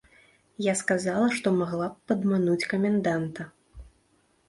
Я 0.67 0.73
сказала, 0.81 1.27
што 1.41 1.47
магла 1.61 1.91
б 1.93 2.13
падмануць 2.13 2.59
каменданта. 2.75 3.51